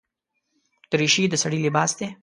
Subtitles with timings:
[0.91, 2.07] دریشي د سړي لباس دی.